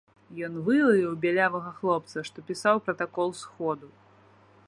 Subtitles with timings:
[0.45, 3.87] Ён вылаяў бялявага хлопца, што пісаў пратакол сходу.